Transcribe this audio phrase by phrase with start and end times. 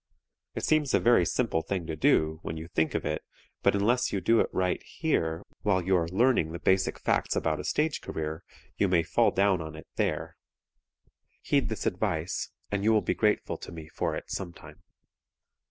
[0.55, 3.21] It seems a very simple thing to do, when you think of it,
[3.61, 7.59] but unless you do it right here, while you are learning the basic facts about
[7.59, 8.43] a stage career,
[8.77, 10.37] you may fall down on it there.
[11.43, 14.81] Heed this advice, and you will be grateful to me for it sometime.